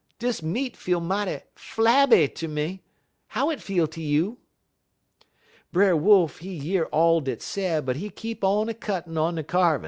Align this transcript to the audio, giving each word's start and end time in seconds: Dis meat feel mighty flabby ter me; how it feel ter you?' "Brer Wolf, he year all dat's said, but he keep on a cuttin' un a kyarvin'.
Dis 0.17 0.41
meat 0.41 0.75
feel 0.75 0.99
mighty 0.99 1.41
flabby 1.53 2.27
ter 2.27 2.47
me; 2.47 2.81
how 3.27 3.51
it 3.51 3.61
feel 3.61 3.85
ter 3.85 4.01
you?' 4.01 4.39
"Brer 5.71 5.95
Wolf, 5.95 6.39
he 6.39 6.55
year 6.55 6.85
all 6.85 7.21
dat's 7.21 7.45
said, 7.45 7.85
but 7.85 7.97
he 7.97 8.09
keep 8.09 8.43
on 8.43 8.67
a 8.67 8.73
cuttin' 8.73 9.15
un 9.15 9.37
a 9.37 9.43
kyarvin'. 9.43 9.79